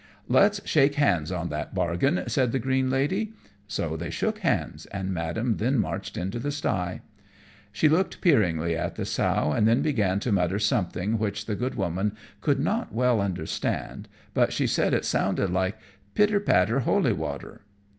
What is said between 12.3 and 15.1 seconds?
could not well understand, but she said it